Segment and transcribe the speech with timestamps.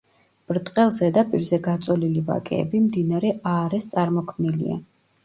[0.51, 4.81] ბრტყელ ზედაპირზე გაწოლილი ვაკეები მდინარე აარეს წარმოქმნილია.